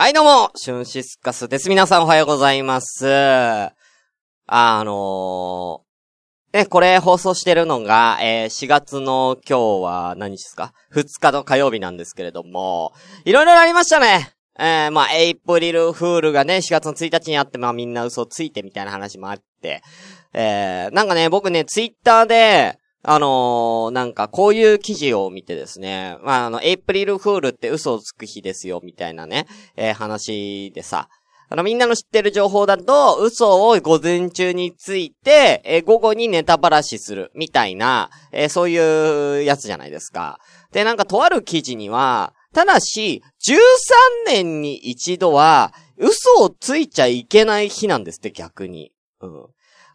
[0.00, 1.68] はい、どうも、シュンシスカスです。
[1.68, 3.08] 皆さんおはようございます。
[3.08, 3.72] あ
[4.84, 12.92] のー、ね、これ放送してるのが、えー4月の今日は何日ですか ?2 日の火曜日なんですけれども、
[13.24, 14.30] いろいろありましたね。
[14.56, 19.82] えー、まあ、エイプリルフールがね、4月の1日にあって、まあみんな嘘ついてみたいな話もあって、
[20.32, 22.78] えー、なんかね、僕ね、ツイッターで、
[23.10, 29.46] あのーなんかこういう記事を見てですね、まあ、あの、エイプリルフールって嘘をつく日ですよ、みたいなね、
[29.76, 31.08] えー話でさ、
[31.48, 40.38] あの、みんなの知ってる情報だと、嘘を午前中について、えー午後にネタばらしする、みたいな、えーそういうやつじゃないですか。
[40.72, 43.56] で、なんかとある記事には、ただし、13
[44.26, 48.92] 年に一度は、嘘をついちゃいけない日なんですって、逆に。
[49.22, 49.46] うん。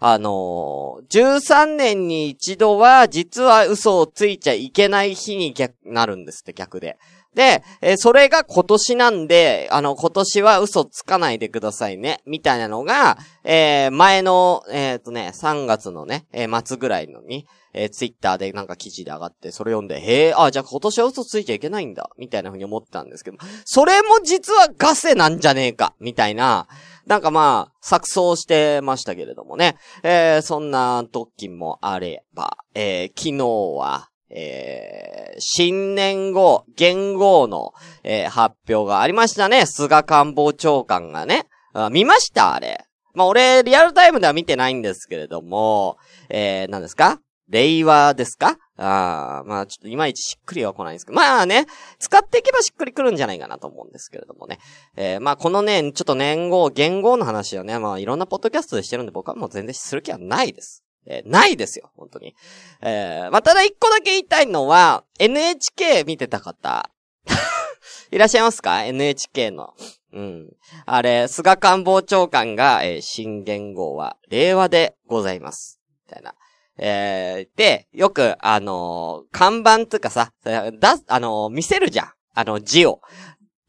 [0.06, 6.98] あのー、13年に一度は、実は嘘をついちゃいけない日に逆、なるんですって、逆で。
[7.34, 26.68] で、えーそれが今年なんで、あの、今年は嘘つかないでくださいね、みたいなのが、えー前の、えっ、とね、3月のね、えー末ぐらいのに、えーツイッターでなんか記事で上がって、それ読んで、へえ、あ、じゃあ今年は嘘ついちゃいけないんだ、みたいな風に思ってたんですけど、それも実はガセなんじゃねえか、みたいな、
[27.06, 29.76] なんかまあ、錯綜してましたけれどもね。
[30.04, 33.46] えーそんな時もあれば、えー昨日
[33.78, 39.66] は、えー新年後、元号の、えー発表がありましたね。
[39.66, 41.48] 菅官房長官がね。
[41.74, 42.86] あ見ましたあれ。
[43.16, 45.98] まあ、俺、リアルタイムでは見てないんですけれども、
[46.30, 47.20] えー、何ですか？
[47.54, 48.58] 令和ですか？
[48.78, 51.68] ああ、まあちょっといまいちしっくりは来ないんですけど、まあね、
[52.00, 54.58] 使っていけばしっくりくるんじゃないかなと思うんですけれどもね。
[54.96, 60.84] えー、まあこのね、ちょっと年号、元号の話をね、まあいろんなポッドキャストでしてるんで僕はもう全然する気はないです。
[61.06, 62.34] えーないですよ、本当に。
[62.82, 66.90] えー、まあただ一個だけ言いたいのは、NHK 見てた方、
[68.12, 69.74] いらっしゃいますか ?NHK の。
[70.14, 70.50] うん。
[70.86, 75.80] あれ、菅官房長官が、えー新元号は令和でございます。
[76.08, 76.34] みたいな。
[76.78, 82.12] えー、で、よく、あのー看板とかさ、だ、あのー見せるじゃん。
[82.36, 83.02] あの、字を。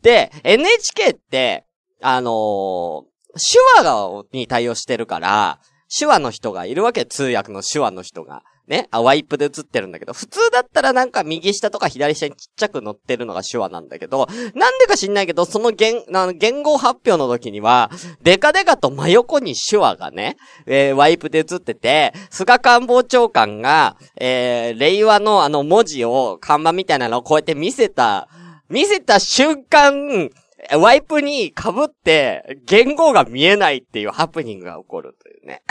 [0.03, 1.65] で、NHK って、
[2.01, 3.05] あの
[3.35, 5.59] 手話、に対応してるから、
[5.97, 8.43] 手話の人がいるわけ、通訳の手話の人が。
[8.67, 17.91] ね、あ、ワイプで映ってるんだけど、普通だったらなんか右下とか左下にちっちゃく載ってるのが手話なんだけど、なんでか知んないけど、その言、あの言語発表の時には、
[18.23, 20.37] デカデカと真横に手話がね、
[20.67, 28.29] えーワイプで映ってて、菅官房長官が、えー令和のあの文字を、看板みたいなのをこうやって見せた、
[28.71, 30.31] 見せた瞬間、
[30.73, 31.53] ワイプに被
[31.85, 35.63] って、言語が見えないっていうハプニングが起こるというね。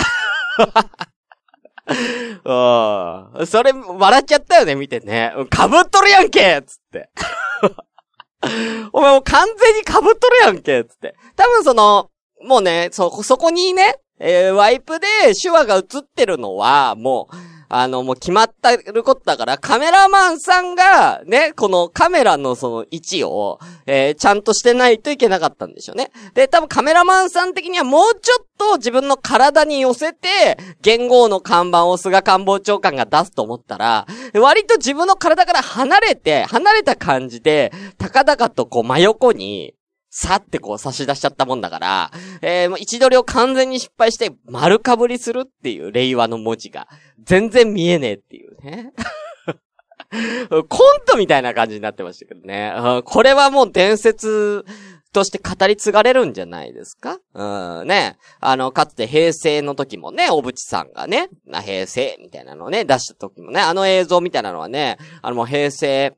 [2.46, 3.48] うん。
[3.48, 5.34] それ、笑っちゃったよね、見てね。
[5.50, 7.10] かぶっとるやんけつって。
[8.92, 11.16] お前もう完全にかぶっとるやんけつって。
[11.36, 12.10] 多分その、
[12.42, 15.08] もうね、そ、そこにね、えーワイプで
[15.42, 17.36] 手話が映ってるのは、もう、
[17.75, 26.11] あの、もう決まってることだから、カメラマンさんが、ね、このカメラのその位置を、えーちゃんとしてないといけなかったんでしょうね。
[26.35, 34.05] で、多分カメラマンさん的にはもうちょっと自分の体に寄せて、言語の看板を菅官房長官が出すと思ったら、
[34.35, 39.73] 割と自分の体から離れて、離れた感じで、高々とこう真横に、
[40.16, 42.12] さってこう差し出しちゃったもんだから、
[42.44, 46.88] えー、もう位置取りを完全に失敗して丸かぶりするっていう令和の文字が
[47.24, 48.94] 全然見えねえっていうね。
[50.69, 52.73] コントみたいな感じになってましたけどね。
[53.06, 54.63] これはもう伝説
[55.12, 57.18] として語り継がれるんじゃないですか？
[57.34, 58.18] うん、ね。
[58.40, 66.13] あの、かつて平成の時もね、小渕さんがね、な平成みたいなのをね、出した時もね、あの映像みたいなのはね、あのもう平成、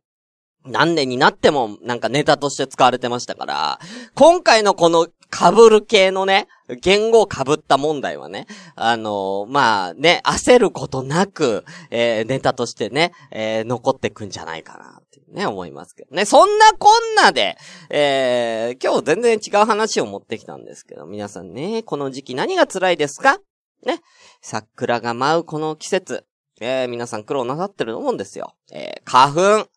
[0.65, 3.79] 何年になってもなんかネタとして使われてましたから、
[4.15, 6.47] 今回のこの被る系のね、
[6.81, 16.25] 言語を被った問題はね、あのーまあね、焦ることなく、えーネタとしてね、えー残ってくんじゃないかなってね、思いますけどね。
[16.25, 17.57] そんなこんなで、
[17.89, 23.39] え今日全然違う話を持ってきたんですけど、皆さんね、この時期何が辛いですか？
[23.85, 24.01] ね。
[24.41, 26.25] 桜が舞うこの季節、
[26.61, 28.53] え皆さん苦労なさってると思うんですよ。
[28.71, 29.69] え花粉。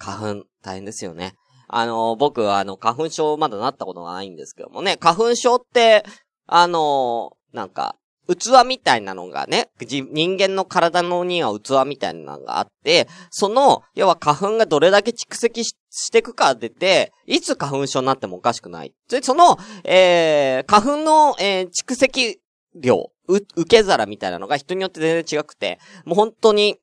[0.00, 1.34] 花粉、大変ですよね。
[1.68, 6.04] あの、僕はあの、花粉症まだなったことがないんですけどもね、花粉症って、
[6.46, 15.74] あの、なんか、器みたいなのがね、人間の体のには器みたいなのがあって、その、要は花粉がどれだけ蓄積し
[16.10, 18.94] ていくかでて、いつ花粉症になってもおかしくない。
[19.08, 22.40] で、その、えー、花粉の、えー蓄積
[22.74, 26.78] 量、受け皿みたいなのが人によって全然違くて、もう本当に、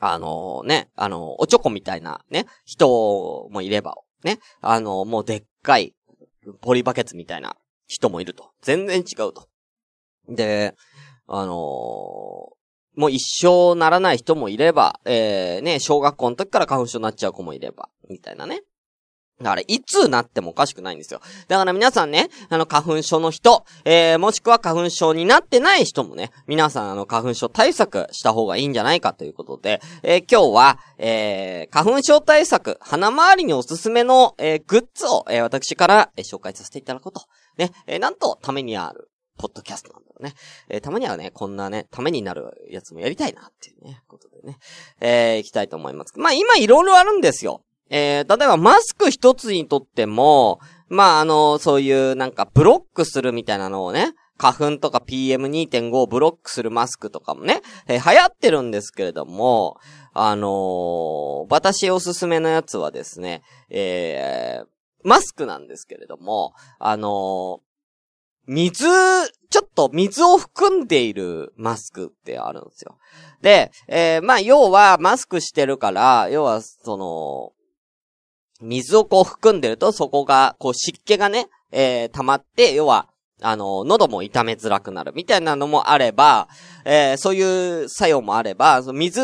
[0.00, 5.94] あのね、あのおちょこみたいなね、人もいれば、ね、あのもうでっかい、
[6.60, 7.56] ポリバケツみたいな
[7.86, 8.50] 人もいると。
[8.62, 9.48] 全然違うと。
[10.28, 10.74] で、
[11.26, 11.54] あのー、
[13.00, 18.62] もう一生ならない人もいれば、えー、ね、小学校の時から花粉症になっちゃう子もいれば、みたいなね。
[19.40, 21.20] だから、いつなってもおかしくないんですよ。
[21.46, 37.22] だから皆さんね、あの、花粉症の人、えー、もしくは花粉症になってない人もね、皆さんあの、花粉症対策した方がいいんじゃないかということで、えー、今日は、えー、花粉症対策、鼻周りにおすすめの、えー、グッズを、えー、私から、えー、紹介させていただくこと。
[37.58, 39.08] ね、えー、なんと、ためにある、
[39.38, 40.34] ポッドキャストなんだよね。
[40.68, 44.58] えー、たまにはね、こんなね、ためになるやつもやりたいなっていうね、ことでね、
[45.00, 46.12] えー、行きたいと思います。
[46.18, 47.62] まあ今いろいろあるんですよ。
[47.90, 59.78] えー、例えばマスク一つにとっても、まあ、あの、そういうなんかブロックするみたいなのをね、花粉とか PM2.5 をブロックするマスクとかもね、えー、流行ってるんですけれども、
[60.14, 64.66] あのー、私おすすめのやつはですね、えー、
[65.02, 67.60] マスクなんですけれども、あの
[68.46, 68.86] 水、
[69.50, 72.96] ちょっと水を含んでいるマスクってあるんですよ。
[73.42, 77.52] で、え、まあ、要はマスクしてるから、要は、その、
[78.60, 83.08] 水をこう含んでると、そこが、こう湿気がね、えー、溜まって、要は、
[83.40, 86.48] あの、喉も痛めづらくなるみたいなのもあれば、
[86.84, 89.20] えー、そういう作用もあれば、水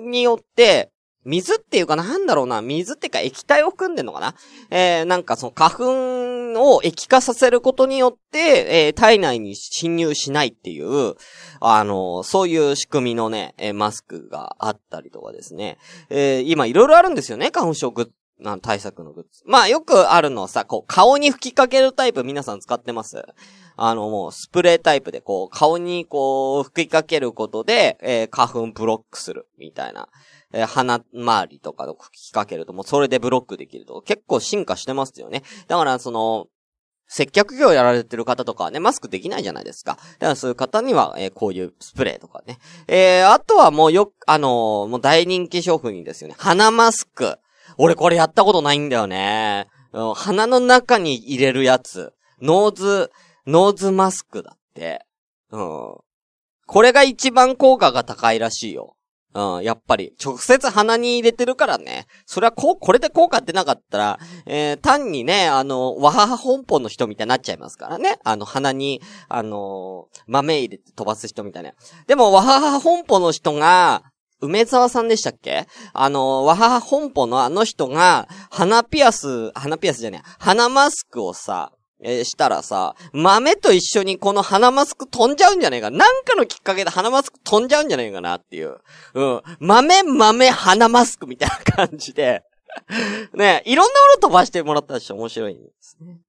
[0.00, 0.90] によって、
[1.26, 4.36] 水っていうかなんだろうな、水っていうか液体を含んでんのかな
[4.70, 11.14] えー、なんかその花粉を液化させることによって、えー、体内に侵入しないっていう、
[11.60, 15.78] あの、そういう仕組みのね、えー、マスクがあったりとかですね。
[16.10, 18.08] えー、今いろいろあるんですよね、花粉症グッ
[18.40, 19.42] な対策のグッズ。
[19.46, 23.24] まあよくあるのはさ、こう顔に吹きかけるタイプ皆さん使ってます？
[23.76, 30.08] あのもうスプレータイプでこう顔にこう吹きかけることで、えー、花粉ブロックするみたいな。
[30.52, 35.42] えー、鼻周りとか吹きかけるともうそれでブロックできると結構進化してますよね。
[35.66, 36.46] だからその、
[37.08, 39.92] 接客業やられてる方とかはね、マスクできないじゃないですか。
[39.92, 42.58] だからそういう方には、えー、こういうスプレーとかね。
[42.88, 46.36] えー、あとはもうよあのー、もう大人気商品ですよね。
[46.38, 47.38] 鼻マスク。
[47.78, 49.66] 俺これやったことないんだよね。
[50.14, 52.12] 鼻の中に入れるやつ。
[52.40, 53.10] ノーズ、
[53.46, 55.04] ノーズマスクだって。
[55.50, 55.96] うん。
[56.66, 58.96] これが一番効果が高いらしいよ。
[59.36, 62.06] うん、やっぱり、直接鼻に入れてるからね。
[62.24, 68.18] それはこう、これで効果出なかったら、えー、単にね、あの、わはは本舗の人みたいになっちゃいますからね。
[68.24, 71.72] あの、鼻に、あの豆入れて飛ばす人みたいな。
[72.06, 74.04] でも、わはは本舗の人が、
[74.40, 75.66] 梅沢さんでしたっけ？
[75.92, 81.72] あの、わはは本舗のあの人が、鼻ピアス、鼻ピアスじゃねえ、鼻マスクをさ、
[82.02, 85.90] えー、したらさ、豆と一緒にこの鼻マスク飛んじゃうんじゃねえか。
[85.90, 88.78] なんかのきっかけで鼻マスク飛んじゃうんじゃねえかなっていう。
[89.14, 89.42] うん。
[89.60, 92.42] 豆、豆、鼻マスクみたいな感じで。
[93.32, 96.20] ねいろんなもの飛ばしてもらったでし面白いんですね。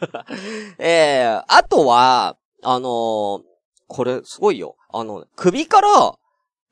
[0.78, 3.40] えー、あとは、あのー、
[3.86, 4.76] これすごいよ。
[4.90, 6.14] あの、首から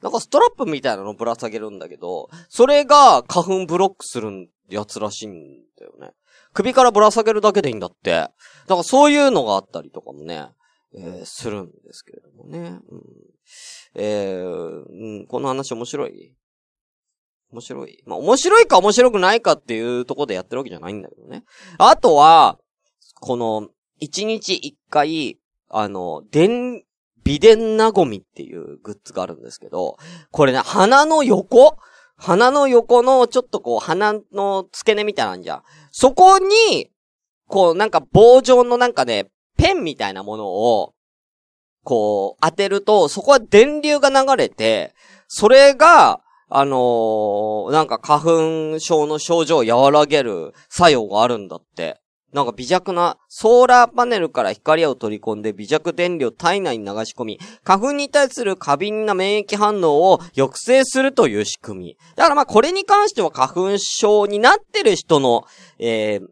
[0.03, 5.33] なんかストラップみたいなのぶら下げるんだけど、それが花粉ブロックするやつらしいん
[5.79, 6.13] だよね。
[6.53, 8.11] 首からぶら下げるだけでいいんだって。
[8.11, 8.31] だ
[8.69, 10.49] からそういうのがあったりとかもね、
[10.95, 12.81] えー、するんですけれどもね。
[12.89, 13.03] うん、
[13.95, 16.35] えー、うん、この話面白い？
[17.53, 18.03] 面白い？
[18.07, 21.45] まあ、面白いか面白くないかっていうところでやってるわけじゃないんだけどね。
[21.79, 22.59] あとは、
[23.21, 25.39] この、一日一回、
[25.69, 26.83] あの、電、
[27.27, 29.97] ビデンナゴミっていうグッズがあるんですけど、
[30.31, 31.77] これね、鼻の横？
[32.17, 35.63] 鼻の横のちょっとこう鼻の付け根みたいなんじゃん。
[35.91, 36.89] そこに、
[37.49, 39.27] こうなんか棒状のなんかね、
[39.59, 40.95] ペンみたいなものを、
[41.83, 44.95] こう当てると、そこは電流が流れて、
[45.27, 52.01] それが、あのー、なんか花粉症の症状を和らげる作用があるんだって。
[52.37, 61.97] なんか微弱なソーラーパネルから光を取り込んで微弱電流を体内に流し込み、花粉に対する過敏な免疫反応を抑制するという仕組み。
[62.15, 65.47] だからまあこれに関しては花粉症になってる人の、
[65.79, 66.27] えー、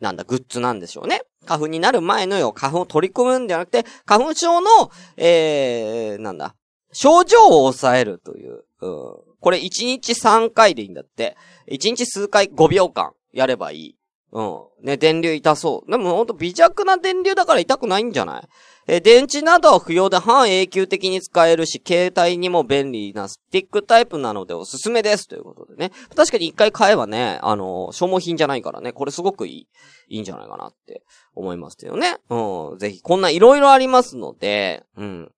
[0.00, 1.20] なんだ、グッズなんでしょうね。
[1.44, 4.70] 花粉になる前のよ、花粉を取り込むんじゃなくて、花粉症の、
[5.18, 6.54] えー、なんだ、
[6.92, 8.64] 症状を抑えるという。
[8.80, 11.36] うん、これ1日3回でいいんだって。
[11.70, 13.97] 1日数回5秒間やればいい。
[14.30, 14.60] うん。
[14.82, 15.90] ね、電流痛そう。
[15.90, 18.48] でもほんと微弱な電流だから痛くないんじゃない？
[18.90, 25.28] え、電池などは不要で半永久的に使えるし、携帯にも便利なスティックタイプなのでおすすめです。
[25.28, 25.92] ということでね。
[26.14, 29.68] 確かに一回買えばね、あの、消耗品じゃないからね、これすごくいい、
[30.08, 31.02] いいんじゃないかなって
[31.34, 32.16] 思いますよね。
[32.30, 32.78] うん。
[32.78, 35.32] ぜひ、こんないろいろありますので、うん。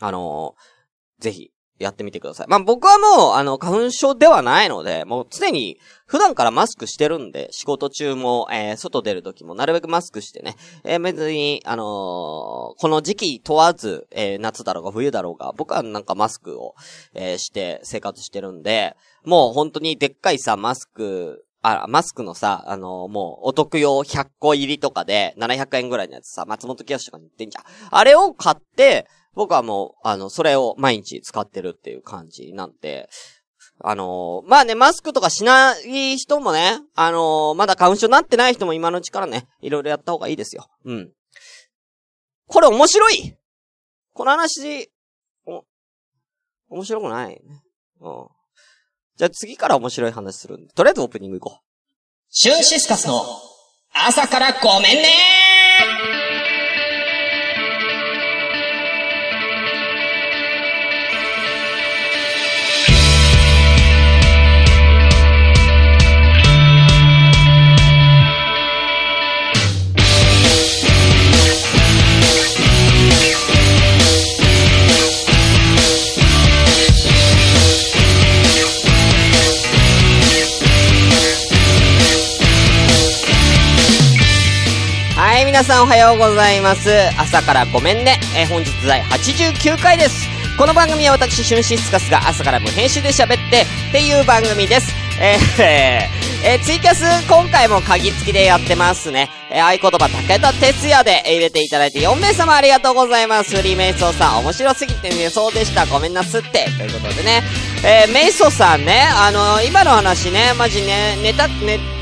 [0.00, 0.54] あの、
[1.20, 2.46] ぜひ、やってみてください。
[2.48, 16.74] まあ、僕はもう、あの、花粉症ではないので、もう常に、普段からマスクしてるんで、仕事中も、えー、外出る時も、なるべくマスクしてね、えー、別に、あのー、この時期問わず、えー、夏だろうが冬だろうが、僕はなんかマスクを、
[17.14, 18.94] えー、して生活してるんで、
[19.24, 27.64] もう本当にでっかいさ、マスク、あ、マスクのさ、あのー、もう、お得用100個入りとかで、700円ぐらいのやつさ、松本清志とかに売ってんじゃん。
[27.90, 33.08] あれを買って、僕はもう、あの、それを毎日使ってるっていう感じなんで、
[33.82, 40.68] あのー、まあね、マスクとかしない人もね、あのー、まだ花粉症になってない人も今のうちからね、いろいろやった方がいいですよ。
[40.84, 41.12] うん。
[42.46, 43.36] これ面白い
[44.12, 44.90] この話、
[45.46, 45.64] お、
[46.68, 47.40] 面白くない、
[48.00, 48.28] うん。
[49.16, 51.64] じゃあ次から面白い話するんで、とりあえずオープニング行こう。
[52.28, 53.24] シュンシスカスの
[53.92, 55.49] 朝からごめんねー
[85.60, 86.88] 皆さんおはようございます。
[87.18, 88.18] 朝からごめんね。
[88.34, 90.26] えー、本日第89回です。
[90.56, 94.90] この番組は私、シュンシスカスが朝から無編集で喋ってっていう番組です。
[95.20, 95.62] えー、
[96.48, 99.28] えー、ツイキャス今回も鍵付きでやってますね。
[99.50, 103.62] えー、合言葉武田哲也で入れていただいて4名様ありがとうございます。
[103.62, 105.84] リメイソーさん面白すぎてね、そうでした。
[105.84, 106.70] ごめんなすって。
[106.78, 107.42] ということでね。
[107.84, 111.99] えー、メイソさんね、あのー、今の話ね、マジね、ネタ、ね、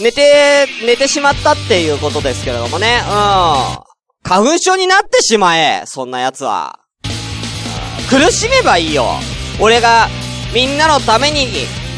[0.00, 3.00] 寝て、寝てしまったっていうことですけれどもね。
[3.04, 3.88] うん。
[4.22, 6.78] 花粉症になってしまえ、そんな奴は。
[8.08, 9.06] 苦しめばいいよ。
[9.60, 10.08] 俺が、
[10.54, 11.46] みんなのために、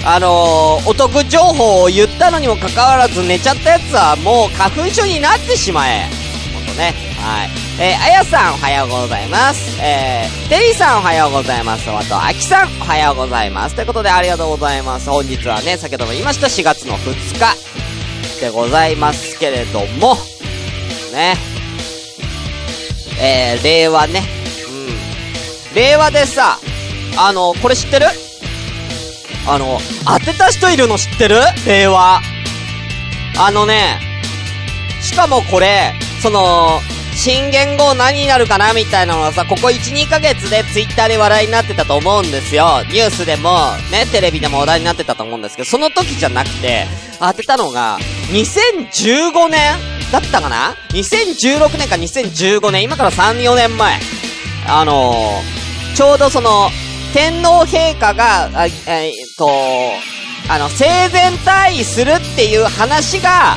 [0.04, 6.09] あのー、お得情報を言ったのにもかかわらず寝ちゃった奴はもう花粉症になってしまえ。
[6.54, 6.95] ほんとね。
[7.21, 7.50] はい。
[7.78, 9.78] えー、あやさんおはようございます。
[9.83, 11.90] えー、テリーさんおはようございます。
[11.90, 13.75] あと、あきさんおはようございます。
[13.75, 15.11] ということでありがとうございます。
[15.11, 17.69] 本日はね、先ほども言いました4月の2日。
[18.40, 20.16] でございますけれども、
[21.12, 21.37] ね。
[23.20, 24.23] えー、令和ね。
[25.70, 25.75] うん。
[25.76, 26.59] 令和でさ、
[27.18, 28.06] あの、これ知ってる？
[29.47, 31.37] あの、当てた人いるの知ってる？
[31.66, 32.20] 令和。
[33.38, 34.00] あのね、
[35.02, 35.92] しかもこれ、
[36.23, 36.80] その、
[37.14, 42.82] 新言語何になるかなみたいなのはさ、ここ1、2ヶ月でツイッターで話題になってたと思うんですよ。
[42.88, 43.59] ニュースでも、
[43.90, 46.87] ね、テレビでも話題になってたと思うんですけど、その時じゃなくて、
[47.18, 47.99] 当てたのが、
[48.30, 49.76] 2015年
[50.12, 53.99] だったかな ?2016 年か2015年、今から3、4年前。
[54.68, 56.70] あのー、ちょうどその、
[57.12, 59.49] 天皇陛下が、あえー、っと、
[60.49, 63.56] あの、生前退位するっていう話が、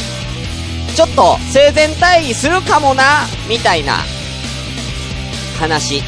[0.96, 3.98] ちょっと生前退位するかもな、みたいな
[5.60, 6.02] 話、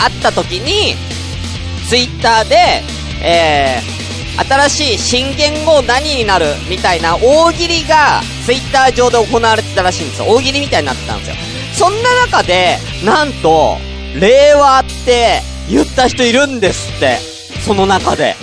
[0.00, 0.96] あった時に、
[1.86, 2.82] ツイッターで、
[3.22, 4.03] えー、
[4.36, 10.26] 新しい新言語何になるみたいな大喜利がツイッター上で行われてたらしいんですよ。
[10.28, 11.36] 大喜利みたいになってたんですよ。
[11.74, 13.78] そんな中で、なんと、
[14.20, 17.18] 令和って言った人いるんですって。
[17.64, 18.36] その中で。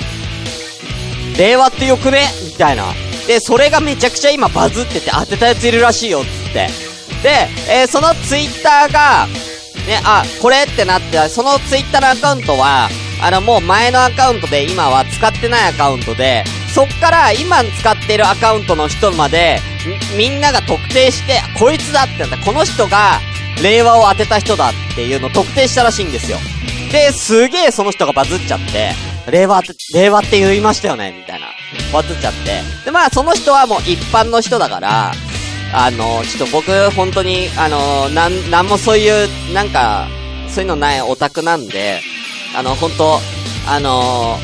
[1.37, 2.85] 令和ってよくねみたいな。
[3.27, 6.67] で、それがめちゃくちゃ今バズってて当てたやついるらしいよ、つって。
[7.23, 9.27] で、えー、そのツイッターが、
[9.87, 12.89] ね、あ、これってなって、そのツイッターのアカウントは、
[13.21, 19.59] あの、もう前のアカウントで今は使ってないアカウントで、そっから今使ってるアカウントの人まで、
[20.17, 23.19] みんなが特定して、こいつだってなったこの人が、
[23.61, 26.37] 令和を当てた人だっていうのを特定したらしいんですよ。
[26.91, 28.93] で、すげえその人がバズっちゃって、
[29.29, 31.47] 令和って、令和って言いましたよねみたいな。
[31.93, 32.61] バズっちゃって。
[32.85, 35.11] で、まあ、その人はもう一般の人だから、
[35.73, 40.07] あの、ちょっと僕、本当に、あの、なん、なんもそういう、なんか、
[40.49, 42.01] そういうのないオタクなんで、
[42.55, 43.19] あの、本当
[43.67, 44.39] あの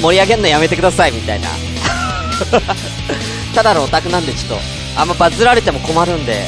[0.00, 1.48] 盛り上げんのやめてください、みたいな。
[3.54, 4.60] ただのオタクなんで、ちょっと、
[4.96, 6.46] あんまバズられても困るんで、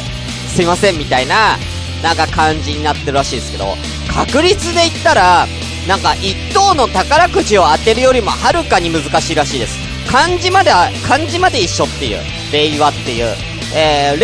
[0.54, 1.58] すいません、みたいな、
[2.02, 3.76] なんか感じになってるらしいですけど、
[4.12, 5.49] 確率で言ったら、
[5.87, 9.78] なんか一等の宝くじを当てるよりもはるかに難しいらしいです。
[10.11, 10.70] 漢字まで、
[11.06, 12.18] 漢字まで一緒っていう。
[12.52, 13.35] 令和っていう。
[13.75, 14.18] えー、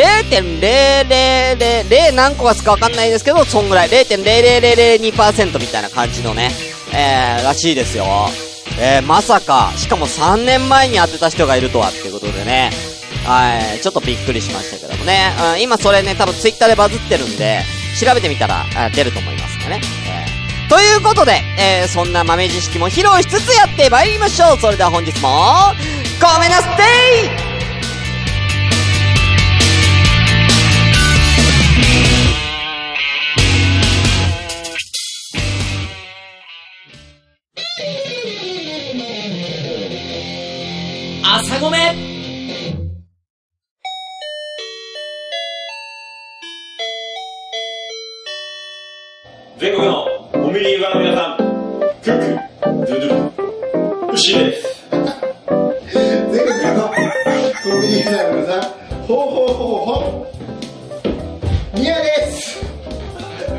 [1.88, 3.88] 0.0000何個がすかわかんないですけど、そんぐらい。
[3.88, 6.50] 0.0002%みたいな感じのね、
[6.92, 8.04] えー、らしいですよ。
[8.80, 12.70] えー、まさか、しかも3年前に当てた人がいるとはっていうことでね。
[13.24, 15.32] はい、ちょっとびっくりしましたけどもね。
[15.54, 17.62] うん、今それね、多分ツイッターでバズってるんで、
[17.98, 19.80] 調べてみたら、出ると思いますんでね。
[20.08, 24.58] えということで、えー、そんな豆知識も披露しつつやってまいりましょう。
[24.58, 25.28] それでは本日も、
[26.20, 27.43] ごめんなさい
[54.34, 54.50] 全
[55.30, 56.90] 国の
[57.62, 58.68] コンビニユーザーのさ、
[59.06, 60.26] ほうほうほうほ
[61.74, 61.78] う。
[61.78, 62.60] ニアです。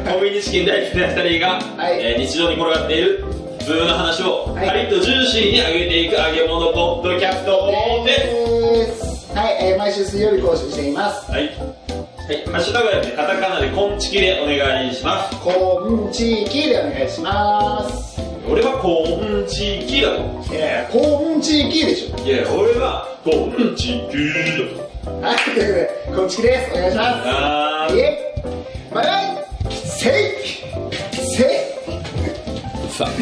[0.06, 3.24] コンビニチキン大好きな二人が、はいえー日常に転がっている
[3.60, 9.28] 普通の話を、カリッとジューシーに揚げていく揚げ物ポッドキャストです。
[9.28, 9.34] す。
[9.34, 11.32] はい、えー毎週水曜日更新しています。
[11.32, 11.44] はい。
[11.44, 15.40] はい、ハッシュタグはで、カタカナでコンチキでお願いします。
[15.40, 15.52] コ
[15.90, 18.15] ンチキでお願いします。
[18.48, 20.54] 俺はコンチキだと。
[20.54, 22.18] いや、コンチキでしょ。
[22.24, 25.22] いや、俺はコンチキだと。
[25.22, 26.74] はい、ということで、コンチキです。
[26.74, 27.08] お願いします。
[27.28, 28.34] あイエ
[28.92, 30.14] イバイバイせい
[31.14, 33.08] せいー、さ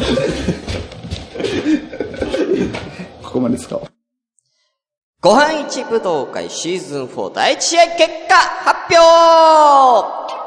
[3.22, 3.82] ここまで使おう。
[5.20, 10.43] ご飯一武道会シーズン4第1試合結果発表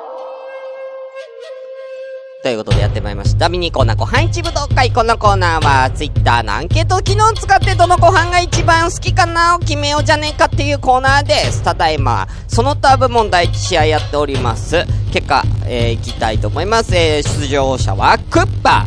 [2.43, 3.49] ということでやってまいりました。
[3.49, 4.91] ミニコーナーご飯一武道会。
[4.91, 11.63] このコーナーは、ツイッターのアンケート機能を使ってどのご飯が一番好きかなを決めようじゃねえかっていうコーナーです。
[11.63, 14.85] ただいま、その他部門第1試合やっております。
[15.11, 16.95] 結果、えー、いきたいと思います。
[16.95, 18.85] えー、出場者は、クッパ、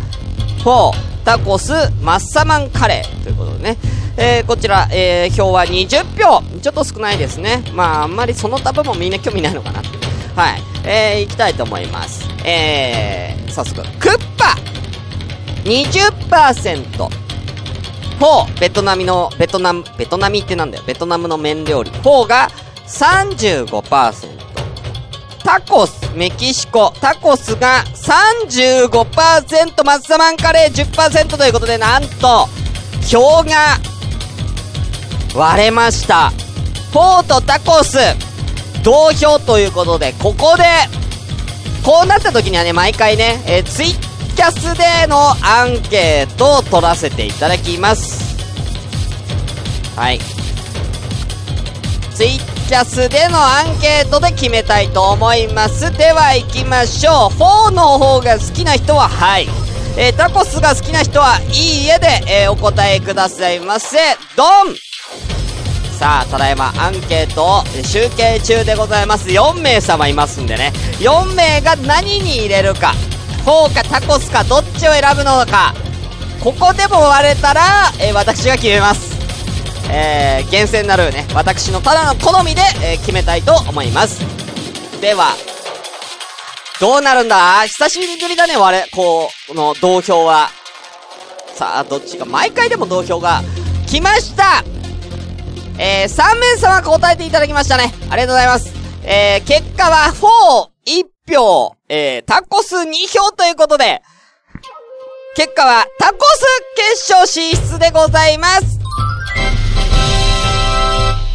[0.63, 3.79] フォー、タコス、マッサマンカレーということでね。
[4.17, 6.43] えー、こちら、えー、票は20票。
[6.61, 7.65] ちょっと少ないですね。
[7.75, 9.89] まあ、あんまりその他部門みんな興味ないのかなって。
[10.37, 10.63] はい。
[10.85, 12.29] えー、いきたいと思います。
[12.45, 14.57] えー、早速、クッパ
[15.65, 17.21] !20%。
[18.19, 20.85] フォー、ベトナムの、ベトナム、ベトナミってなんだよ。
[20.87, 21.91] ベトナムの麺料理。
[21.91, 22.51] フォーが
[22.87, 24.41] 35%。
[25.43, 32.47] タコス、メキシコ、タコスが35%、マッサマンカレー10%ということで、なんと、
[33.09, 33.79] 票が
[35.35, 36.31] 割れました。
[36.93, 37.97] フォーとタコス、
[38.83, 40.65] 同票ということで、ここで、
[41.85, 43.87] こうなった時にはね、毎回ね、えーツイ
[44.37, 48.37] キャスでのアンケートを取らせていただきます。
[49.97, 50.19] はい。
[52.15, 52.39] ツイ
[52.69, 55.93] キャスでのアンケートで決めたいと思います。
[55.97, 57.39] では行きましょう。
[57.39, 59.49] 4の方が好きな人ははい。
[59.99, 62.07] えータコスが好きな人はいいえで、
[62.45, 63.99] えーお答えくださいませ。
[64.37, 64.75] ドン
[66.01, 69.29] さあ、ただいまアンケートを集計中でございます。
[69.29, 70.73] 4名様いますんでね。
[70.99, 72.95] 4名が何に入れるか。
[73.45, 75.75] 4かタコスかどっちを選ぶのか。
[76.43, 77.61] ここでも割れたら、
[78.01, 79.15] えー私が決めます。
[79.91, 84.21] えー、厳選なるね、私のただの好みで、えー決めたいと思います。
[85.03, 85.35] では、
[86.81, 87.67] どうなるんだ？
[87.67, 90.49] 久しぶりだね、我々、こう、この同票は。
[91.55, 93.43] さあ、どっちか、毎回でも同票が
[93.87, 94.65] 来ました
[95.83, 97.95] えー、3名様答えていただきましたね。
[98.11, 98.71] ありがとうございます。
[99.03, 100.13] えー、結果は
[100.87, 104.03] 4、1票、えー、タコス2票ということで、
[105.35, 106.45] 結果はタコス
[106.77, 108.79] 決勝進出でございます。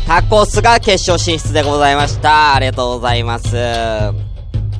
[0.06, 2.54] タコスが決勝進出でございました。
[2.54, 3.50] ありがとうございます。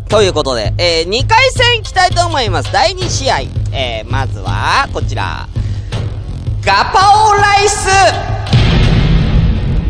[0.10, 2.72] ということで、えー、2回戦行きたいと思います。
[2.72, 3.40] 第2試合。
[3.72, 5.48] えー、まずは、こちら。
[6.64, 8.35] ガパオライス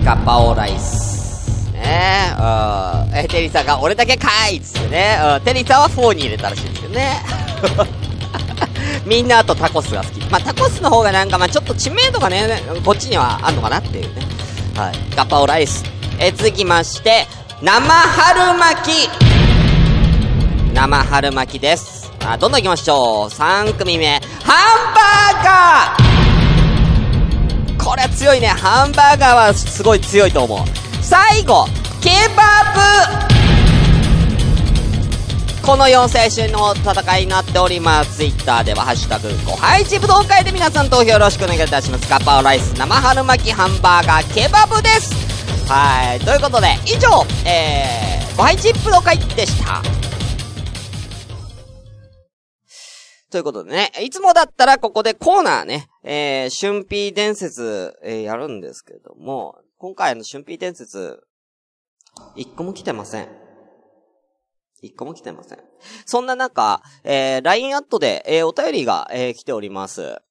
[0.06, 1.74] ガパオライス。
[1.74, 3.18] ねえ、うん。
[3.18, 5.18] え、テリーさんが俺だけかいっつってね。
[5.20, 5.44] うん。
[5.44, 7.24] テリーさんは4に入れたらしいんですけどね。
[9.04, 10.20] みんなあとタコスが好き。
[10.30, 14.22] まあ、タコスの方がなんかまあちょっと知名度がね、こっちにはあんのかなっていうね。
[14.76, 14.94] はい。
[15.16, 15.84] ガパオライス。
[16.20, 17.26] え、続きまして、
[17.64, 19.10] 生春巻き。
[20.72, 22.12] 生春巻きです。
[22.24, 23.30] あ、どんどん行きましょう。
[23.30, 24.22] 3組目。
[24.44, 24.54] ハ
[24.92, 26.15] ンバーガー
[27.86, 28.48] これ強いね。
[28.48, 30.60] ハンバーガーはすごい強いと思う。
[31.04, 31.68] 最後、
[32.02, 32.44] ケバ
[33.22, 33.36] ブ
[35.64, 38.18] この4選手の戦いになっております。
[38.18, 42.10] ツイッターでは、ハッシュタグ、ご配置武道会で皆さん投票よろしくお願いいたします。
[42.10, 45.14] ガパオライス、生春巻き、ハンバーガー、ケバブです。
[45.70, 46.20] はい。
[46.22, 50.05] ということで、以上、えー、ご配置武道会でした。
[53.32, 61.22] ということでね、いつもだったらここでコーナーね、えー、春辟伝説、えー、やるんですけども、今回の春辟伝説、
[62.36, 63.28] 一個も来てません。
[64.82, 65.60] 一個も来てません。
[66.06, 70.22] そんな中、えー、LINE アットで、えー、お便りが、えー、来ております。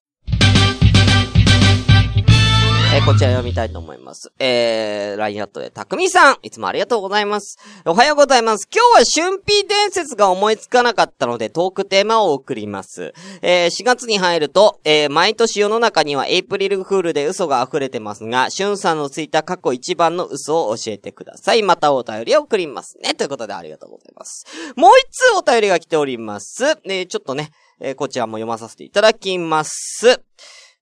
[2.95, 4.31] えーこちら読みたいと思います。
[4.39, 7.57] えー、LINE アットで、たくみさん、いつもありがとうございます。
[7.85, 8.69] おはようございます。
[8.73, 13.13] 今日は春 P 伝説が思いつかなかったので、トークテーマを送ります。
[13.41, 21.63] えー、4月に入ると、えー、毎年世の中にはエイプリルフールで嘘が溢れてますが、しゅんさんのついた過去一番の嘘を教えてください。
[21.63, 23.13] またお便りを送りますね。
[23.13, 24.45] ということでありがとうございます。
[24.77, 26.63] もう一通お便りが来ております。
[26.85, 30.21] えー、ちょっとね、えーこちらも読まさせていただきます。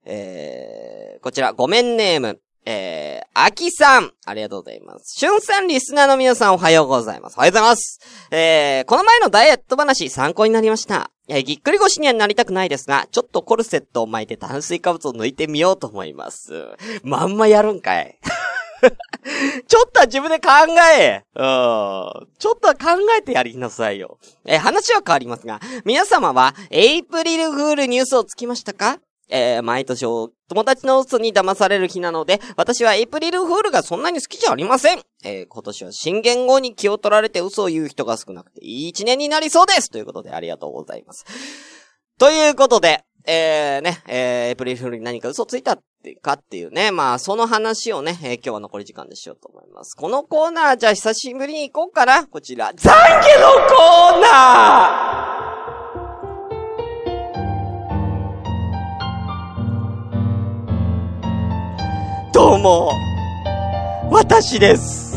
[0.05, 2.39] えー、こちら、ごめんネーム。
[2.65, 4.13] えー、あきさん。
[4.25, 5.19] ありがとうございます。
[5.19, 7.35] しゅんさんリスナーの皆さんおはようございます。
[7.37, 7.99] おはようございます。
[8.31, 11.11] えー、この前のダイエット話参考になりました。
[11.27, 16.53] えーぎっくり腰にはなりたくないですが、ちょっとコルセットを巻いて炭水化物を抜いてみようと思います。
[17.03, 18.17] まんまやるんかい。
[19.67, 20.49] ちょっとは自分で考
[20.97, 21.23] え。
[21.35, 22.27] うん。
[22.39, 24.19] ちょっとは考えてやりなさいよ。
[24.45, 28.99] えー話は変わりますが、皆様は、エイプリルフールニュースをつきましたか？
[29.29, 34.99] えー毎年友達の嘘に騙される日なので、私はエイプリルフールがそんなに好きじゃありません。
[35.23, 41.25] えー今年は新元号に気を取られて嘘を言う人が少なくていい一年になりそうですということでありがとうございます。
[42.19, 49.95] ということで、えー、ね、えー、エイプリルフールに何か嘘ついたってかっていうね、まあ、その話をね、えー今日は残り時間でしようと思います。
[49.95, 52.27] このコーナー、じゃあ久しぶりに行こうかな。
[52.27, 52.87] こちら、懺悔の
[53.69, 55.32] コーナー
[62.33, 62.91] どうも、
[64.09, 65.15] 私です。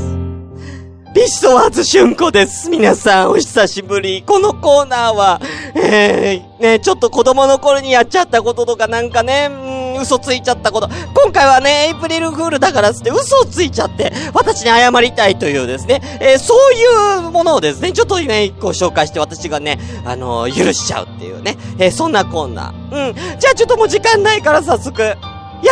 [1.15, 2.69] ビシソワーズ春子です。
[2.69, 4.23] 皆さん、お久しぶり。
[4.23, 5.41] このコーナーは、
[5.75, 10.91] えー、ね、ちょっと子供の頃にやっちゃったこととかなんかね、うん、嘘ついちゃったこと。
[11.15, 23.09] 今回はね、エイプリルフールだからっつって嘘をついちゃって、私に謝りたいというですね、えーそういうものをですね、ちょっとね、一個紹介して私がね、あのー許しちゃうっていうね、えーそんなコーナー。
[23.09, 23.15] うん。
[23.41, 25.17] じゃあちょっともう時間ないから早速、や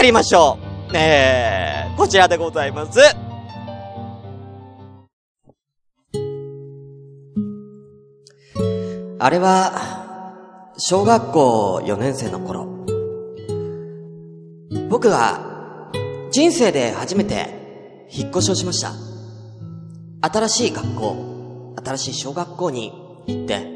[0.00, 0.63] りましょう。
[0.96, 3.00] えー、こちらでございます。
[9.18, 12.66] あれは、小学校4年生の頃。
[14.88, 15.90] 僕が、
[16.30, 18.92] 人生で初めて、引っ越しをしました。
[20.28, 22.92] 新しい学校、新しい小学校に
[23.26, 23.66] 行って、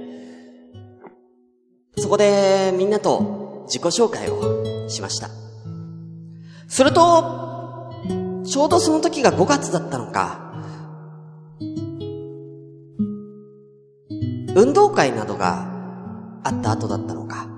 [1.97, 5.48] そこでみんなと自己紹介をしました。
[6.69, 7.91] すると、
[8.45, 10.53] ちょうどその時が5月だったのか、
[14.55, 15.67] 運動会などが
[16.45, 17.49] あった後だったのか。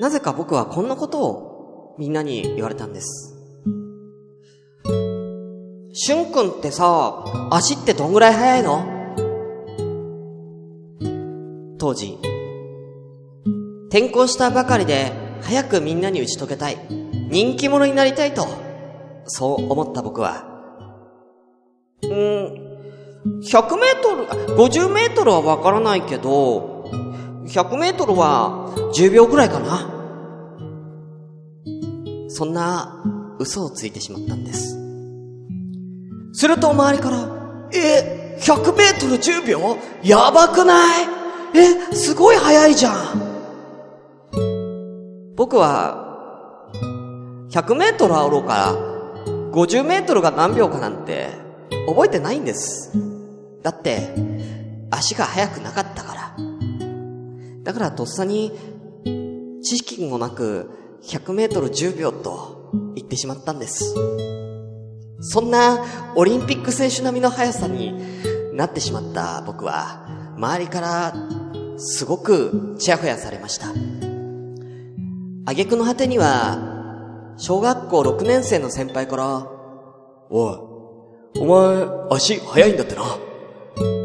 [0.00, 3.36] なぜか僕はこんなことをみんなに言われたんです。
[5.92, 8.84] しゅんくんってさ、足ってどんぐらい速いの？
[11.78, 12.18] 当時、
[13.88, 15.12] 転校したばかりで
[15.42, 16.78] 早くみんなに打ち解けたい。
[17.30, 18.46] 人気者になりたいと、
[19.26, 20.44] そう思った僕は、
[22.02, 26.90] うん、100メートル、50メートルはわからないけど、
[27.46, 29.96] 100メートルは10秒くらいかな。
[32.28, 33.04] そんな
[33.38, 34.76] 嘘をついてしまったんです。
[36.32, 37.28] すると周りから、
[37.72, 39.76] え、100メートル10秒？
[40.02, 41.06] やばくない？
[41.54, 42.94] え、すごい速いじゃん。
[45.36, 46.09] 僕は、
[47.50, 48.74] 100メートルあろうから、
[49.52, 51.30] 50メートルが何秒かなんて、
[51.88, 52.92] 覚えてないんです。
[53.62, 54.14] だって、
[54.90, 56.36] 足が速くなかったから。
[57.64, 58.52] だからとっさに、
[59.64, 60.70] 知識もなく、
[61.02, 63.94] 100メートル10秒と言ってしまったんです。
[65.20, 65.84] そんな、
[66.14, 67.94] オリンピック選手並みの速さに
[68.54, 71.14] なってしまった僕は、周りから、
[71.78, 73.70] すごくチヤホヤされました。
[75.46, 76.69] 挙句の果てには、
[77.36, 79.46] 小学校6年生の先輩から、
[80.30, 83.02] おい、お前、足速いんだってな。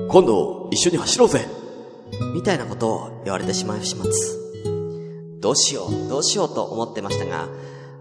[0.10, 1.46] 今度、一緒に走ろうぜ。
[2.34, 4.40] みたいなことを言われてしまいします。
[5.42, 7.48] どうしよう、どうしようと思ってましたが、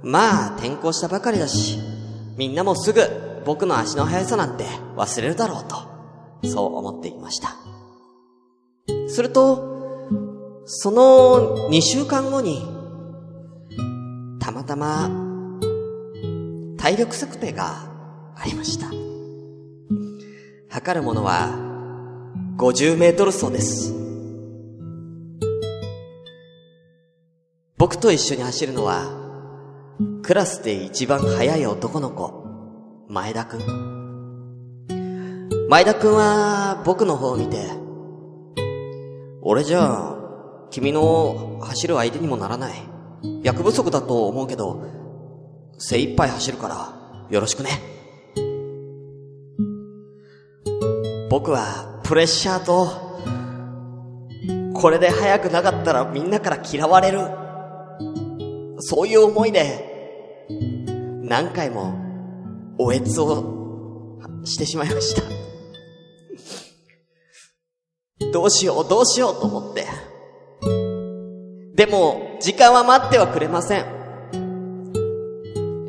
[0.02, 1.78] まあ、転校したばかりだし、
[2.36, 3.00] みんなもすぐ
[3.44, 4.64] 僕の足の速さなんて
[4.96, 7.56] 忘れるだろうと、そう思っていました。
[9.08, 9.74] すると、
[10.66, 12.73] その2週間後に、た
[14.64, 15.10] またま、
[16.78, 17.86] 体力測定が
[18.34, 18.86] ありました。
[20.70, 21.50] 測るものは、
[22.56, 23.92] 50メートル走です。
[27.76, 29.02] 僕と一緒に走るのは、
[30.22, 32.46] クラスで一番速い男の子、
[33.10, 33.60] 前田くん。
[35.68, 37.66] 前田くんは僕の方を見て、
[39.42, 40.16] 俺じゃ、
[40.70, 42.93] 君の走る相手にもならない。
[43.62, 44.84] 不足だと思うけど、
[45.78, 47.70] 精一杯走るから、よろしくね。
[51.30, 52.88] 僕は、プレッシャーと、
[54.74, 57.20] これで速くなかったらみんなから嫌われる。
[58.80, 60.46] そういう思いで、
[61.22, 61.94] 何回も、
[62.78, 65.22] おえつを、してしまいました。
[68.32, 69.86] どうしよう、どうしようと思って。
[71.74, 73.84] でも、時間は待ってはくれません。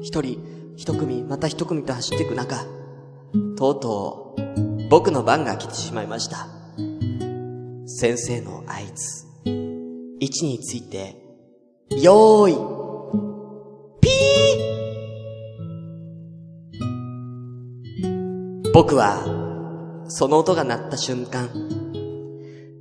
[0.02, 2.66] 一人、一組、また一組と走っていく中、
[3.56, 6.48] とうとう、僕の番が来てしまいました。
[7.86, 9.26] 先生の合図。
[10.20, 11.18] 位置について、
[12.02, 12.56] よーい、
[14.02, 19.24] ピー僕は、
[20.08, 21.48] その音が鳴った瞬間、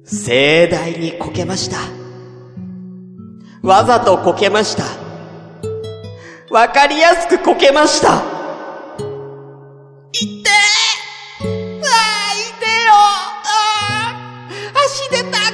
[0.04, 2.03] 盛大にこけました。
[3.64, 4.84] わざとこけました。
[6.52, 8.08] わかりやすくこけました。
[8.08, 8.20] いっ
[10.42, 14.52] てわー、いてよあー
[14.84, 15.48] 足出た足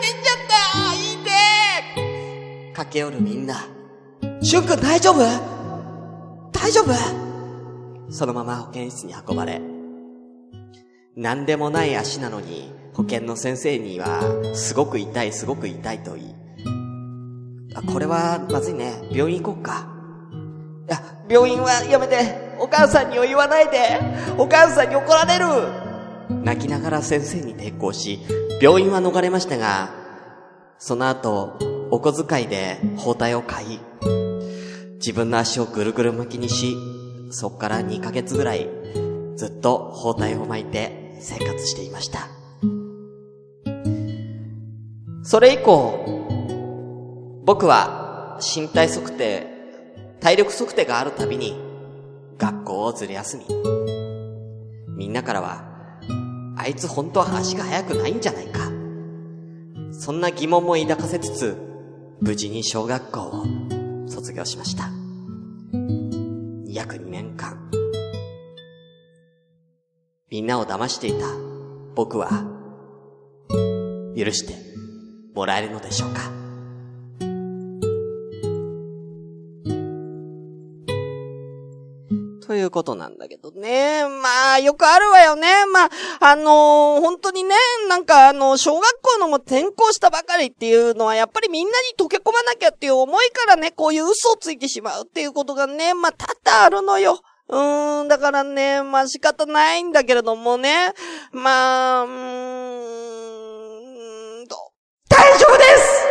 [0.00, 0.58] 出ちゃった
[0.92, 3.64] いてー駆け寄るみんな。
[4.42, 5.20] しゅんくん大丈夫？
[6.50, 6.92] 大丈夫？
[8.10, 9.60] そのまま保健室に運ばれ。
[11.14, 14.20] 何でもない足なのに、保健の先生には、
[14.52, 16.34] すごく痛い、すごく痛いと言い、
[17.74, 19.02] あ、これは、まずいね。
[19.10, 19.86] 病院行こっか。
[20.88, 22.52] いや、病院はやめて。
[22.58, 24.00] お母さんには言わないで。
[24.38, 25.92] お母さんに怒られる。
[26.44, 28.20] 泣きながら先生に抵抗し、
[28.60, 29.90] 病院は逃れましたが、
[30.78, 31.58] その後、
[31.90, 33.80] お小遣いで包帯を買い、
[34.96, 36.76] 自分の足をぐるぐる巻きにし、
[37.30, 38.68] そっから2ヶ月ぐらい、
[39.36, 42.28] ずっと包帯を巻いて生活していました。
[45.24, 46.21] それ以降、
[47.44, 49.48] 僕は身体測定、
[50.20, 51.56] 体力測定があるたびに
[52.38, 53.44] 学校をずる休み。
[54.96, 55.64] みんなからは、
[56.56, 58.70] あいつ本当は足が速くないんじゃないか。
[59.92, 61.56] そんな疑問も抱かせつつ、
[62.20, 63.44] 無事に小学校を
[64.06, 64.90] 卒業しました。
[66.68, 67.58] 約2年間。
[70.30, 71.26] みんなを騙していた
[71.96, 72.44] 僕は、
[74.16, 74.54] 許して
[75.34, 76.41] もらえるのでしょうか
[82.52, 84.04] ということなんだけどね。
[84.06, 85.64] まあ、よくあるわよね。
[85.72, 87.54] まあ、あのー本当にね、
[87.88, 97.22] なんかあの、小学校のも転校したばかりっていうのは、やっぱりみんなに溶け込まなきゃっていう思いからね、こういう嘘をついてしまうっていうことがね、まあ、多々あるのよ。
[97.48, 100.92] うーん、だからね、まあ仕方ないんだけれどもね。
[101.32, 102.10] まあ、うー
[104.42, 104.56] んと、
[105.08, 106.04] 大丈夫です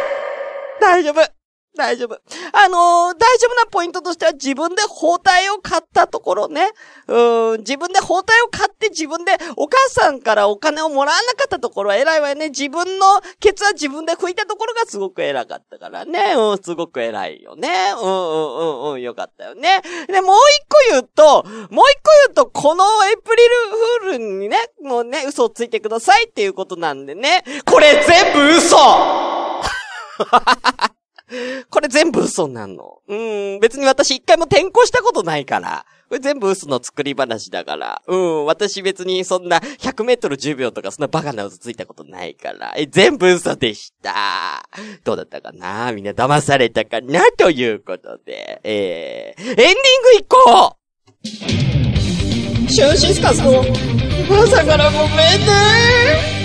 [0.80, 1.41] 大丈夫
[1.76, 2.20] 大丈夫。
[2.54, 5.22] あのー大丈夫なポイントとしては自分で包帯
[5.56, 6.70] を買ったところね。
[7.08, 12.50] うん、自分で包帯を買って自分でお母さんからお金をもらわなかったところは偉いわよね。
[12.50, 13.06] 自分の
[13.40, 16.34] ケツは自分で拭いたところがすごく偉かったからね。
[16.36, 17.70] うん、すごく偉いよね。
[17.96, 19.82] うんうんうんうん、よかったよね。
[20.08, 23.50] で、もう一個言うと、もう一個言うと、このエプリル
[24.10, 27.44] フールにね、もうね、嘘をついてくださいっていうことなんでね。
[27.66, 31.01] これ全部嘘はははは
[31.70, 33.00] これ全部嘘なの。
[33.08, 35.86] うん、別に私一回も転校したことないから。
[36.10, 38.02] これ全部嘘の作り話だから。
[38.06, 42.74] うん、私別にそんな100メートル10秒とかそんなバカな嘘ついたことないから。
[42.76, 44.68] え、全部嘘でした。
[45.06, 45.94] どうだったかな？
[45.94, 47.22] みんな騙されたかな？
[47.38, 48.60] ということで。
[48.64, 49.80] えー、エンディング
[50.20, 50.76] 行こ
[51.24, 51.28] う
[52.70, 53.64] シュンシスカスの
[54.44, 55.08] 朝からごめん
[55.46, 56.41] ね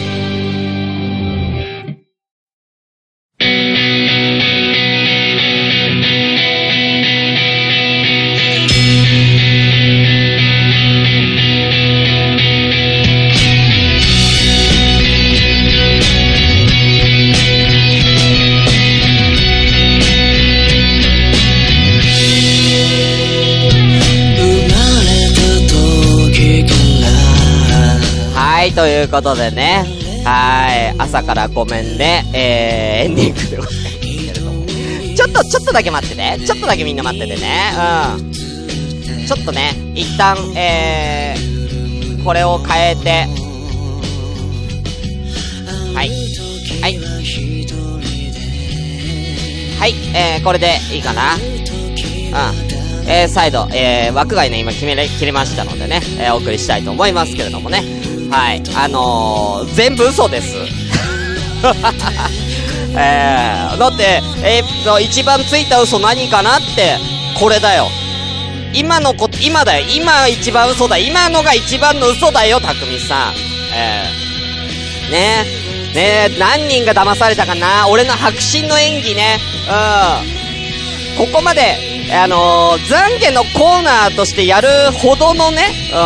[29.06, 29.84] い、ということでね。
[30.24, 32.24] はい、朝からごめんね。
[32.34, 33.96] えー、エンディングでございます。
[35.16, 36.46] ちょっと、ちょっとだけ待ってて。
[36.46, 37.72] ちょっとだけみんな待っててね。
[38.18, 38.32] うん。
[38.32, 43.26] ちょっとね、一旦、えー、これを変えて。
[45.94, 46.10] はい。
[46.82, 46.98] はい。
[49.78, 51.34] はい、えー、これでいいかな。
[51.34, 51.40] うん。
[53.08, 58.05] えー、再度、えー、枠外ね、今決めれ、切れましたのでね、えー、お送りしたいと思いますけれどもね。
[58.30, 58.62] はい。
[58.76, 60.56] あのー、全部嘘です。
[62.98, 66.96] えー、だって、えー、一番ついた嘘何かなって、
[67.38, 67.88] これだよ。
[68.72, 69.86] 今のこ、今だよ。
[69.88, 70.98] 今一番嘘だ。
[70.98, 73.34] 今のが一番の嘘だよ、たくみさん。
[73.74, 75.66] えー、ねえ。
[75.96, 79.40] ねえ、何人が騙されたかな俺の白真の演技ね。
[81.16, 81.26] うん。
[81.26, 81.74] ここまで、
[82.12, 85.96] あのー、懺悔のコーナーとしてやるほどのね、う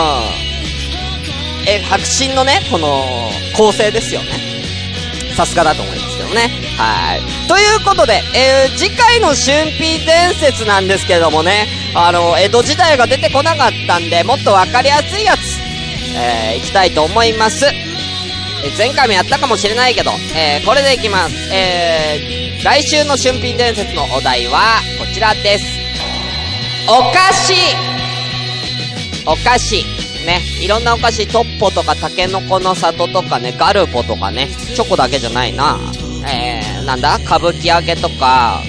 [0.46, 0.49] ん。
[1.66, 4.50] え、白真のね、この、構成ですよね。
[5.36, 6.50] さすがだと思いますけどね。
[6.76, 7.22] はい。
[7.48, 15.40] ということで、えー、次回の春辟伝説なんですけどもね、あの、江戸時代が出てこなかったんで、もっとわかりやすいやつ、
[16.16, 17.64] えー、いきたいと思います。
[18.62, 21.34] え前回もやったかもしれないけど、えー、これでいきます。
[21.52, 25.64] えー、来週の春辟伝説のお題は、こちらです。
[26.86, 27.54] お菓子
[29.26, 30.09] お菓子。
[30.26, 35.78] ね、いろんなお菓子、トッポとか、タケノコの里とかね、ガルポとかね、チョコだけじゃないな。
[36.26, 37.16] えー、なんだ？
[37.16, 38.60] 歌舞伎揚げとか、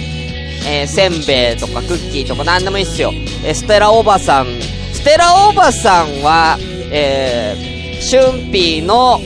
[0.65, 3.11] えー、せんべいとかクッキーとかなんでもいいっすよ。
[3.43, 4.47] えー、ステラおばさん、
[4.93, 6.57] ステラおばさんは、
[6.91, 9.19] えー、シュンピーの、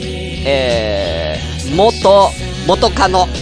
[0.44, 2.30] えー、元、
[2.66, 3.28] 元カノ。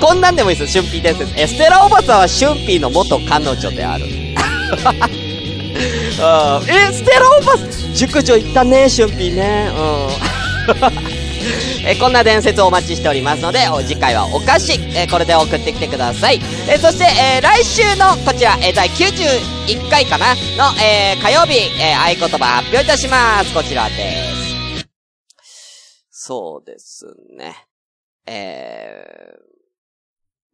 [0.00, 1.32] こんなんでもいいですよ、シュンピー伝説。
[1.36, 4.04] え、ステラおばさんはシュンピーの元彼女である。
[6.18, 9.70] え、ステラおばさん、熟女行ったね、シュンピーね。
[9.70, 9.74] う
[11.02, 11.06] ん。
[11.86, 16.40] え、こんな伝説をお待ちしておりますので、次回はお菓子、えー、これで送ってきてください。
[16.68, 20.34] えー、そして、え来週のこちら、え第91回かな？
[20.56, 23.52] の、え火曜日、え合言葉発表いたします。
[23.52, 24.22] こちらで
[24.80, 24.88] す。
[26.10, 27.04] そうです
[27.36, 27.54] ね。
[28.26, 29.04] え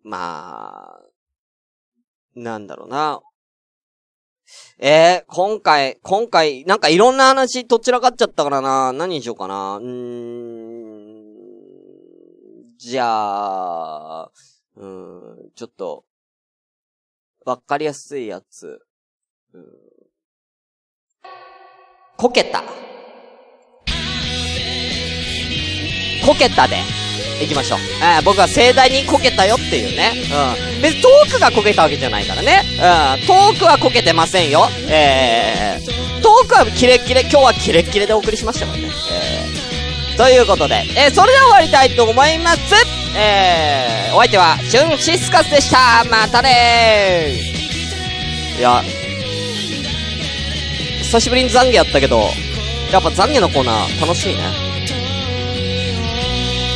[0.04, 1.00] まあ、
[2.34, 3.20] なんだろうな。
[4.78, 8.92] えー、今回、今回、なんかいろんな話とちらかっちゃったからな。
[8.92, 9.76] 何にしようかな。
[9.76, 11.12] うーん。
[12.78, 14.30] じゃあ、
[14.76, 16.04] うん、ちょっと、
[17.44, 18.80] わかりやすいやつ。
[19.52, 19.64] うん、
[22.16, 22.62] こけた。
[26.26, 26.76] こけたで、
[27.40, 27.78] 行きましょう。
[28.02, 30.12] えー、僕は盛大にこけたよっていうね。
[30.76, 30.82] うん。
[30.82, 32.62] 別にトークがこけたわけじゃないからね。
[32.72, 33.26] うん。
[33.26, 34.68] トークはこけてませんよ。
[34.88, 38.84] えー、トークはキレッキレ、今日はキレッキレでお送りしましたからね。
[38.84, 39.62] えー
[40.16, 42.74] ということで、えー、それでは終わりたいと思います。
[43.16, 46.04] えー、お相手は、シュンシスカスでした。
[46.10, 48.58] またねー。
[48.58, 48.82] いや、
[51.02, 52.28] 久しぶりに懺悔やったけど、
[52.92, 54.71] やっぱ懺悔のコーナー楽しいね。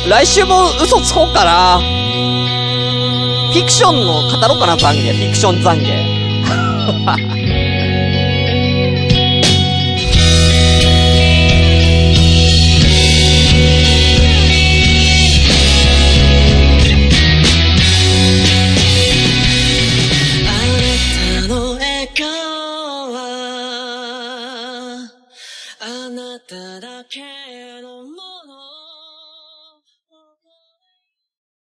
[0.09, 1.79] 来週も嘘つこうかな。
[1.79, 5.13] フィクションの語ろうかな、懺悔。
[5.13, 5.81] フィクション懺
[7.33, 7.36] 悔。